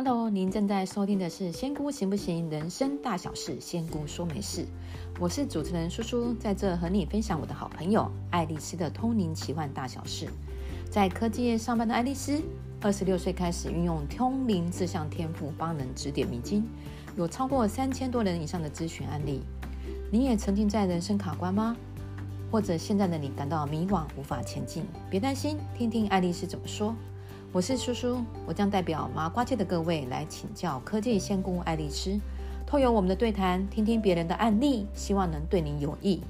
[0.00, 2.48] Hello，您正在收听的是《仙姑行不行？
[2.48, 4.62] 人生大小事，仙姑说没事》。
[5.18, 10.28] 我是主持人舒舒，在这和你分享我的好朋友爱丽丝的通灵奇幻大小事。
[10.88, 12.40] 在科技业上班的爱丽丝，
[12.80, 16.64] 二十六岁开始运用通灵志向天赋，帮人指点迷津，
[17.16, 19.40] 有超过三千多人以上的咨询案例。
[20.12, 21.76] 你也曾经在人生卡关吗？
[22.52, 24.84] 或者现在的你感到迷惘，无法前进？
[25.10, 26.94] 别担心，听听爱丽丝怎么说。
[27.50, 32.20] 我是舒舒，我将代表麻瓜界的各位来请教科技仙姑爱丽丝，
[32.66, 36.20] 透过我们的对谈，听听别人的案例，希望能对您有益。